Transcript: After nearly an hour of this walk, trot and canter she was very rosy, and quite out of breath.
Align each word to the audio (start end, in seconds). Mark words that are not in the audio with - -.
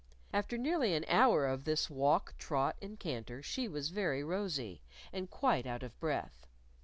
After 0.33 0.57
nearly 0.57 0.95
an 0.95 1.05
hour 1.07 1.45
of 1.45 1.63
this 1.63 1.87
walk, 1.87 2.33
trot 2.39 2.75
and 2.81 2.99
canter 2.99 3.43
she 3.43 3.67
was 3.67 3.89
very 3.89 4.23
rosy, 4.23 4.81
and 5.13 5.29
quite 5.29 5.67
out 5.67 5.83
of 5.83 5.99
breath. 5.99 6.47